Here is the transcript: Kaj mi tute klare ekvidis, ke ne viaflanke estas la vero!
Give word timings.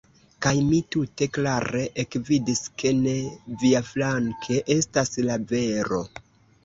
Kaj 0.43 0.51
mi 0.69 0.77
tute 0.93 1.27
klare 1.37 1.83
ekvidis, 2.03 2.63
ke 2.83 2.95
ne 3.03 3.15
viaflanke 3.65 4.59
estas 4.77 5.13
la 5.29 5.37
vero! 5.53 6.01